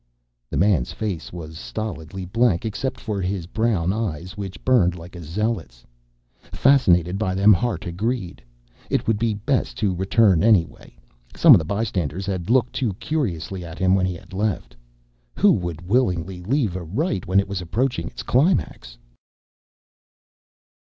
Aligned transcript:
The 0.49 0.57
man's 0.57 0.91
face 0.91 1.31
was 1.31 1.59
stolidly 1.59 2.25
blank 2.25 2.65
except 2.65 2.99
for 2.99 3.21
his 3.21 3.45
brown 3.45 3.93
eyes 3.93 4.35
which 4.35 4.65
burned 4.65 4.95
like 4.95 5.15
a 5.15 5.21
zealot's. 5.21 5.85
Fascinated 6.41 7.19
by 7.19 7.35
them, 7.35 7.53
Hart 7.53 7.85
agreed. 7.85 8.41
It 8.89 9.05
would 9.05 9.19
be 9.19 9.35
best 9.35 9.77
to 9.77 9.93
return 9.93 10.41
anyway. 10.41 10.97
Some 11.35 11.53
of 11.53 11.59
the 11.59 11.65
bystanders 11.65 12.25
had 12.25 12.49
looked 12.49 12.73
too 12.73 12.93
curiously 12.95 13.63
at 13.63 13.77
him 13.77 13.93
when 13.93 14.07
he 14.07 14.15
had 14.15 14.33
left. 14.33 14.75
Who 15.37 15.51
would 15.51 15.87
willingly 15.87 16.41
leave 16.41 16.75
a 16.75 16.81
Rite 16.81 17.27
when 17.27 17.39
it 17.39 17.47
was 17.47 17.61
approaching 17.61 18.07
its 18.07 18.23
climax? 18.23 18.97